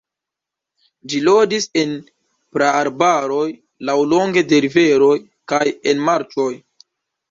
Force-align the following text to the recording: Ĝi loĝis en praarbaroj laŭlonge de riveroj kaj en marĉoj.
Ĝi 1.13 1.19
loĝis 1.27 1.67
en 1.83 1.93
praarbaroj 2.57 3.45
laŭlonge 3.93 4.47
de 4.55 4.65
riveroj 4.69 5.15
kaj 5.55 5.65
en 5.95 6.07
marĉoj. 6.13 6.53